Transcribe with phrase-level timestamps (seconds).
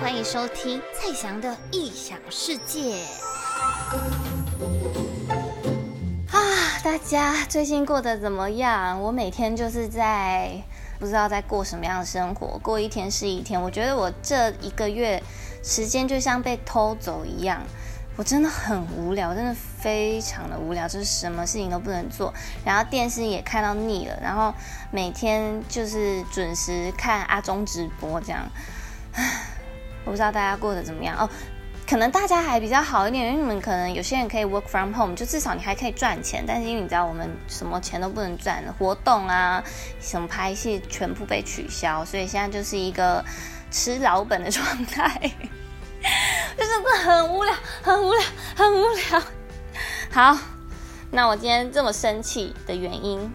[0.00, 2.98] 欢迎收听蔡翔的异想世界。
[6.30, 9.00] 啊，大家最近过得怎么样？
[9.00, 10.62] 我每天就是在
[10.98, 13.60] 不知道在过什么样的生活，过一天是一天。
[13.60, 15.22] 我觉得我这一个月
[15.62, 17.62] 时间就像被偷走一样。
[18.16, 22.32] 我真的很无聊，真的非常的无聊，就是什么事情都不能做，
[22.64, 24.54] 然后电视也看到腻了，然后
[24.90, 28.42] 每天就是准时看阿中直播这样。
[30.06, 31.28] 我不知道大家过得怎么样哦，
[31.86, 39.62] 可能大家还比较好一点，因为你们可能有些人可以 work from home，就至少你还可以赚钱，但是因为你知道我们什么钱都不能赚，活动啊，
[40.00, 43.22] 什么拍戏全部被取消，所以现在就是一个
[43.70, 45.30] 吃老本的状态。
[46.56, 48.22] 就是真的很无聊，很无聊，
[48.56, 49.22] 很无聊。
[50.10, 50.38] 好，
[51.10, 53.30] 那我今天这么生气的原因，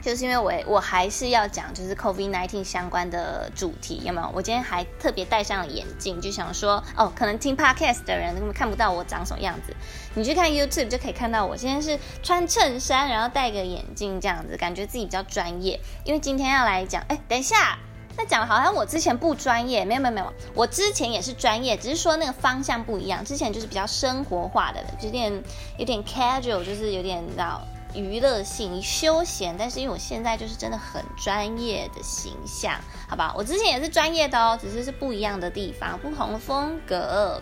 [0.00, 4.30] 就是因为我我还是要讲就是 COVID-19 相关的主题，有没有？
[4.34, 9.74] 我今天还特别戴上了眼镜，就想说，哦，可能听 Podcast 的人根本看不到我长什么样子，
[10.14, 15.78] 你去看 YouTube 就可以看到我今天是穿衬衫，然后戴个眼镜这样子，感觉自己比较专业。
[16.04, 17.78] 因为今天要来讲，哎，等一下。
[18.20, 23.24] 那讲的好像我之前不专业，没有没有没有，我之前也是专业，只是说那个方向不一样。
[23.24, 25.32] 之前就是比较生活化的，有点
[25.78, 27.62] 有点 casual，就是有点到
[27.94, 29.54] 娱乐性、休闲。
[29.56, 32.74] 但是因为我现在就是真的很专业的形象，
[33.08, 33.32] 好吧？
[33.36, 37.40] 我之前也是专业的哦，只是是不一样的地方，不同的风格。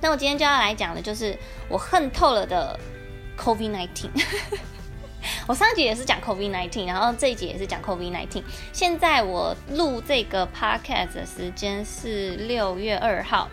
[0.00, 1.36] 那我今天就要来讲的就是
[1.68, 2.78] 我恨透了的
[3.36, 4.08] COVID-19。
[5.48, 8.42] 我上一集也是讲 COVID-19，然后这一集也是讲 COVID-19。
[8.72, 13.48] 现在我录这个 podcast 的时间是六月二号，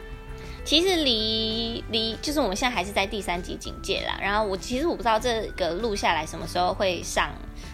[0.63, 4.19] 其实离离就是我们现在还是在第三级警戒啦。
[4.21, 7.31] 然后我其实我不知道这个录下来什么时候会上，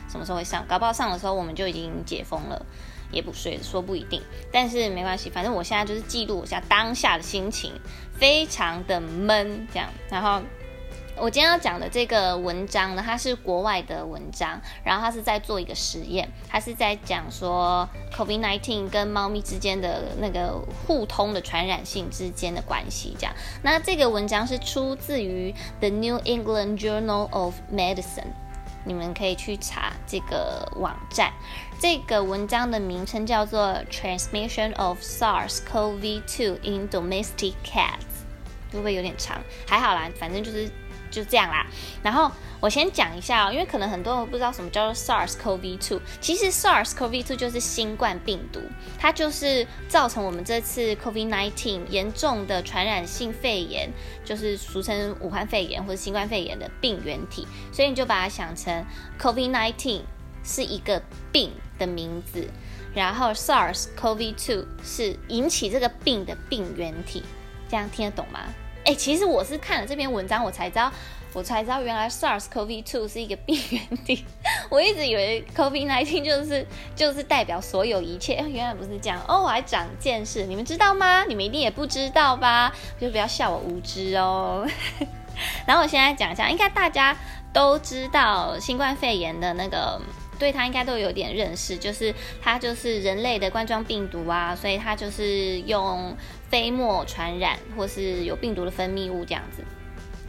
[0.09, 2.66] 什么时候会上，搞不好上的时候我们就已经解封了，
[3.11, 4.22] 也不说说不一定。
[4.50, 7.73] 但是没关系，反正我现在就是记录一下当下的心情，
[8.17, 10.41] 非常的闷这样，然后。
[11.17, 23.16] 我今天要讲的这个文章呢，它是国外的文章，然后它是在做一个实验，它是在讲说 COVID-19 跟猫咪之间的那个互通的传染性之间的关系。
[23.17, 28.34] 这样，那这个文章是出自于 The New England Journal of Medicine，
[28.84, 31.31] 你们可以去查这个网站。
[31.79, 38.25] 这个文章的名称叫做 Transmission of SARS-CoV-2 in Domestic Cats，
[38.73, 39.41] 会不会有点长？
[39.66, 40.69] 还好啦，反正就是。
[41.15, 41.65] 就这样啦，
[42.03, 46.01] 然后我先讲一下哦，因为可能很多人不知道什么叫做 SARS-CoV-2。
[46.19, 48.59] 其实 SARS-CoV-2 就是新冠病毒，
[48.99, 53.89] 它就是造成我们这次 COVID-19 严重的传染性肺炎，
[54.25, 57.47] 就是俗称武汉肺炎或者新冠肺炎的病原体。
[57.71, 58.85] 所以你就把它想成
[59.17, 60.01] COVID-19
[60.43, 61.01] 是一个
[61.31, 62.45] 病的名字，
[62.93, 67.23] 然后 SARS-CoV-2 是引起这个病的病原体。
[67.69, 68.41] 这样听得懂吗？
[68.85, 70.91] 哎、其实我是看了这篇文章，我才知道，
[71.34, 74.23] 我才知道原来 SARS-CoV-2 是一个病原体。
[74.69, 80.45] 我一直以为 COVID-19 就是就是代表所有一切，原来不是这样哦，我还长见识。
[80.45, 81.24] 你们知道吗？
[81.25, 82.72] 你们一定也不知道吧？
[83.01, 84.68] 就不要笑我无知哦。
[85.66, 87.18] 然后我现在讲一下，应该大家
[87.51, 90.00] 都知道新冠肺炎的那个。
[90.38, 96.16] 对它应该都有点认识，就是它就是人类的冠状病毒啊，所以它就是用
[96.50, 99.63] 飞沫传染，或是有病毒的分泌物这样子。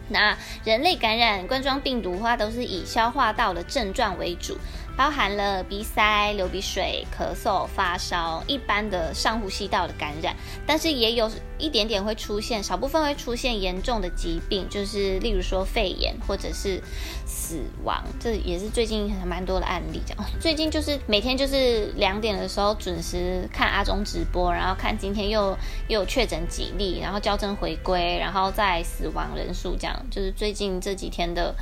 [0.08, 4.56] 那人类感染冠状病毒的话，都是以消化道的症状为主。
[4.96, 10.34] 包含了鼻塞、流鼻水、咳嗽、发烧，一般的上呼吸道的感染，
[10.66, 16.82] 但是也有一点点会出现，少部分会出现严重的疾病，就是例如说肺炎或者是
[17.26, 20.00] 死亡，这也是最近还蛮多的案例。
[20.06, 25.50] 这样， 最近就是每天就是两点的时候准时看阿中直播，然后看今天又
[25.88, 31.54] 又有确诊几例，然后校正回归，然后再死亡人数这样，就是最近这几天的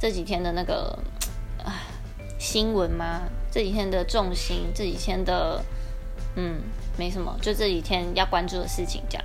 [0.00, 0.98] 这几天的那个。
[2.40, 3.20] 新闻吗？
[3.52, 5.62] 这几天的重心，这几天的，
[6.36, 6.62] 嗯，
[6.96, 9.24] 没什么，就这几天要关注的事情，这样。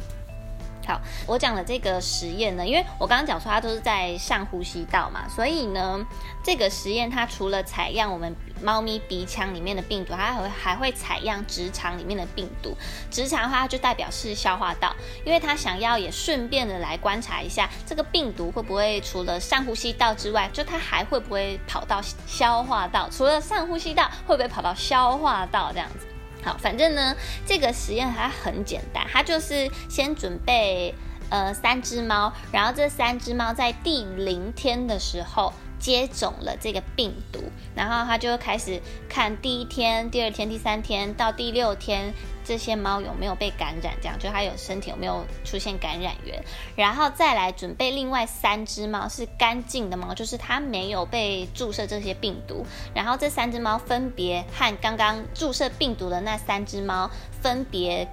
[0.86, 6.06] 好，我讲的这个实验呢，因为我刚刚讲说它都是在上呼吸道嘛，所以呢，
[6.44, 12.76] 这个实验它除了采样我们猫咪鼻腔里面的病毒，它还会还会采样直肠里面的病毒。
[13.10, 14.96] 直肠的话就代表是消化道，
[15.26, 23.10] 因为它想要也顺便的来观察一下这个病毒会不会除了上呼吸道之外，就它还会不会跑到消化道？
[23.10, 26.06] 除了上呼吸道，会不会跑到消化道这样子？
[26.46, 30.94] 好，反正呢，这个实验它很简单，它就是先准备
[31.30, 37.40] 呃三只猫，然后这三只猫在第零天的时候接种了这个病毒，
[37.76, 42.14] 然后他就开始看第一天、第二天、第三天到第六天
[42.44, 46.44] 这些猫有没有被感染，这样就它有身体有没有出现感染源，
[46.76, 57.10] 然后再来准备另外三只猫是干净的猫，就是它没有被注射这些病毒，然后这三只猫分别和刚刚注射病毒的那三只猫
[57.42, 58.08] 分别。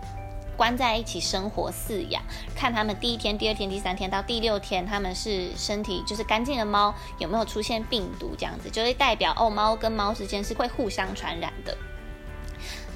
[0.57, 2.23] 关在一起生活饲养，
[2.55, 8.35] 看他们第一天、第二天、第三天到第六天，他们是身体就是干净的猫，有没有出现病毒？
[8.37, 11.77] 这样子就会代表哦，猫跟猫之间是会互相传染的。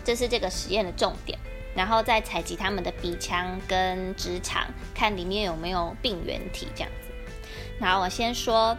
[0.04, 1.36] 这是这个实验的重点，
[1.74, 7.10] 然后再采集他们的鼻腔跟直肠，看里面有没有病原体这样子。
[7.80, 8.76] 然后我先说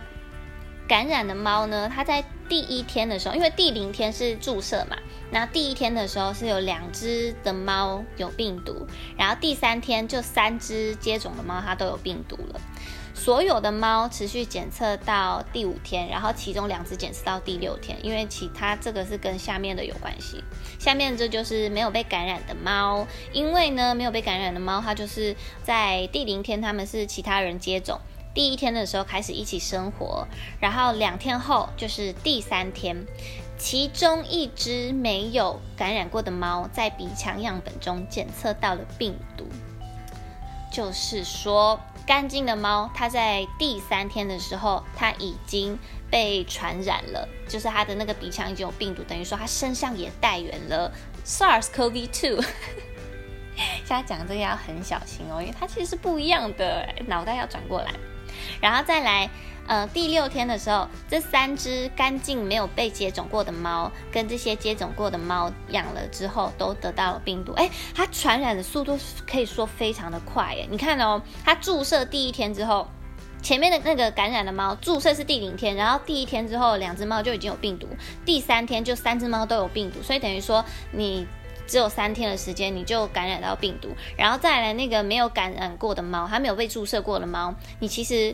[0.88, 4.98] 感染的猫呢，它在第一天的时候，因为第零天是注射嘛。
[5.30, 12.62] 那第一天的时候是有两只的猫有病毒，然后第三天就三只接种的猫它都有病毒了。
[13.14, 20.42] 所有的猫持续检测到第五天，然后其中两只检测到第六天，因为其他这个是跟下面的有关系。
[20.80, 28.00] 下面这就是没有被感染的猫，因为呢没有被感染的猫，它就是在第零天他们是其他人接种，
[28.38, 30.28] 第一天的时候开始一起生活，
[30.60, 33.04] 然后两天后就是第三天。
[33.58, 39.48] 其中一只没有感染过的猫，在鼻腔样本中检测到了病毒，
[40.72, 45.76] 就是说，干净的猫，它在第三天的时候，它已经
[46.12, 50.94] 被传染了，就是它的那个鼻腔已经有病毒，等于说它身上也带源了
[51.26, 52.46] SARS-CoV-2。
[53.58, 57.92] 现在讲这个要很小心哦，因为它其实是不一样的，脑袋要转过来，
[58.62, 59.30] 然后再来。
[59.70, 67.52] 呃，第六天的时候，这三只干净没有被接种过的猫，跟这些接种过的猫养了之后，都得到了病毒。
[67.52, 68.98] 哎，它传染的速度
[69.30, 70.56] 可以说非常的快。
[70.58, 72.88] 哎，你看哦，它注射第一天之后，
[73.44, 77.90] 前面的那个感染的猫注射是第零天，然后第一天之后，两只猫就已经有病毒，
[78.24, 80.64] 第三天就三只猫都有病毒，所以等于说
[80.94, 81.28] 你
[81.68, 88.34] 只有三天的时间，你就感染到病毒，然后再来那个没有感染过的猫，还没有被注射过的猫，你其实。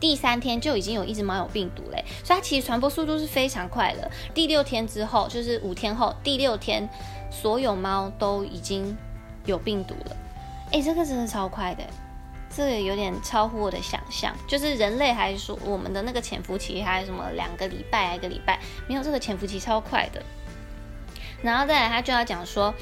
[0.00, 4.10] 第三天就已经有一只猫有病毒嘞，所以它其实传播速度是非常快的。
[4.34, 6.86] 第六天之后，就是五天后，第六天
[7.30, 8.94] 所有猫都已经
[9.46, 10.16] 有病毒了。
[10.72, 11.84] 哎，这个真的超快的，
[12.54, 14.34] 这个有点超乎我的想象。
[14.46, 20.22] 就是人类还说我们的那个潜伏期还有什么两个礼拜、一个礼拜，没有这个潜伏期超快的。
[21.44, 22.74] 然后再来，他就要讲说。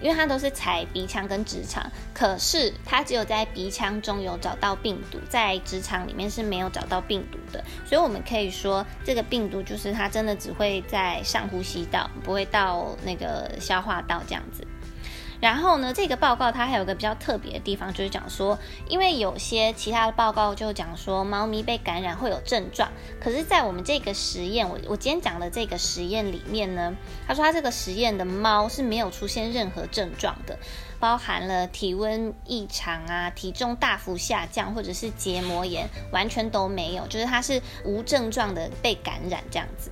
[0.00, 14.66] 因为他都是采鼻腔跟直肠，可是他只有在鼻腔中有找到病毒，在直肠里面是没有找到病毒的，所以我们可以说这个病毒就是它真的只会在上呼吸道，不会到那个消化道这样子。
[15.44, 18.58] 然后呢，这个报告它还有一个比较特别的地方，就是讲说，
[18.88, 26.96] 因为有些其他的报告就讲说，猫咪被感染会有症状，可是，在我们这个实验，我我今天讲的这个实验里面呢，
[27.26, 30.58] 他说他这个实验的猫是没有出现任何症状的，
[30.98, 39.90] 包含了体温异常啊、体重大幅下降或者是结膜炎，完全都没有，就是它是无症状的被感染这样子。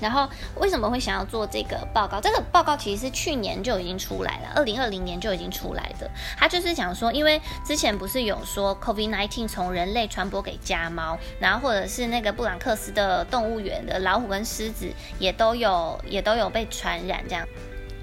[0.00, 2.20] 然后为什么会想要做这个报告？
[2.20, 6.10] 这个报告其实是去年就已经出来了，二零二零年就已经出来的。
[6.38, 17.46] 他就是讲说，因为之前不是有说 COVID-19 从人类传播给家猫，然后或者是那个布朗克斯的动物园的老虎跟狮子也都有也都有被传染这样，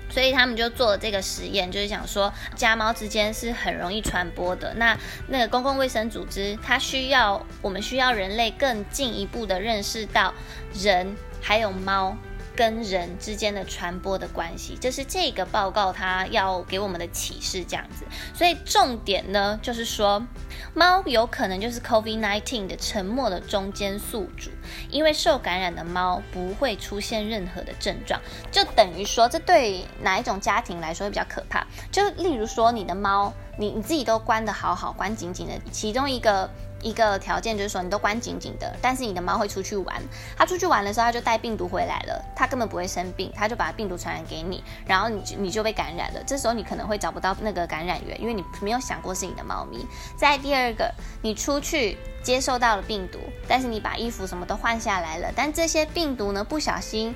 [0.10, 4.74] 所以他们就做了这个实验，就是想说家猫之间是很容易传播的。
[4.76, 10.34] 那那个公共卫生组织它需要我们需要人类更进一步的认识到
[10.74, 11.16] 人。
[11.42, 12.16] 还有猫
[12.56, 18.04] 跟人之间的传播的关系，这是这个报告它要给我们的启示，这样子。
[18.34, 20.26] 所以重点呢，就是说，
[20.74, 24.50] 猫有可能就是 COVID-19 的沉默的中间宿主，
[24.90, 28.20] 因为受感染的猫不会出现任何的症状，
[28.52, 31.64] 就等于说，这对哪一种家庭来说会比较可怕？
[31.92, 36.50] 就例如说，你的猫，你你自己都关得好好，关紧紧的，其中一个。
[36.88, 40.02] 一个条件就是说，你都关紧紧的，但是你的猫会出去玩，
[40.38, 46.24] 它出去玩的时候，它就带病毒回来了，它根本不会生病，它就把病毒传染给你，然后你就你就被感染了。
[46.26, 49.86] 这时候你可能会找不到那个感染源，因为你没有想过是你的猫咪。
[50.16, 50.90] 再第二个，
[51.22, 57.14] 你出去接受到了病毒，但是你把衣服什么都换下来了，但这些病毒呢，不小心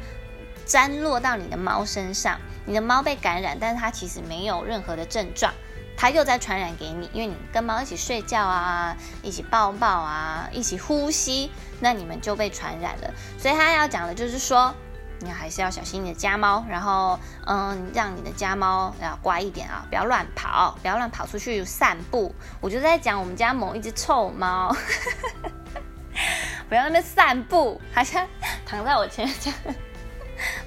[0.66, 5.54] 沾落到你的猫身上，你的猫被感染，但是它其实没有任何的症状。
[6.02, 13.14] 它又在传染给你，因为你跟猫一起睡觉啊，一起抱抱啊，一起呼吸，那你们就被传染了。
[13.38, 14.74] 所以他要讲的就是说，
[15.20, 22.34] 你还是要小心你的家猫，然后嗯，让你的家猫要乖一点啊，不要乱跑，不要乱跑出去散步。
[22.60, 24.76] 我就在讲我们家某一只臭猫。
[26.68, 28.28] 不要在那边散步，好像
[28.66, 29.56] 躺在我前面，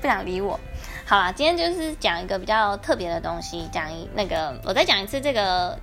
[0.00, 0.60] 不想理我。
[1.14, 5.78] 好啦，今天就是讲一个比较特别的东西，讲一那个，我再讲一次这个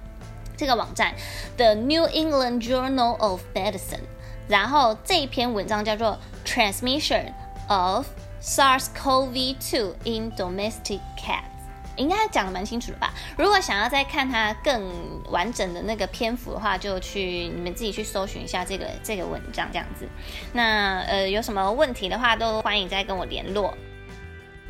[0.57, 1.15] 这个网站
[1.55, 4.01] ，The New England Journal of Medicine。
[4.49, 7.31] 然后这一篇文章叫做 Transmission
[7.69, 8.07] of
[8.41, 11.45] SARS-CoV-2 in Domestic Cats。
[11.95, 13.13] 应该讲的蛮清楚的吧？
[13.37, 14.91] 如果想要再看它更
[15.31, 20.05] 完整的那个篇幅的话，就去你们自己去搜寻一下这个这个文章这样子。
[20.51, 23.73] 那呃有什么问题的话，都欢迎再跟我联络。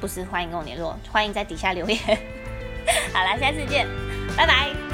[0.01, 1.97] 不是欢迎跟我联络，欢迎在底下留言。
[3.13, 3.87] 好了，下次见，
[4.35, 4.90] 拜拜。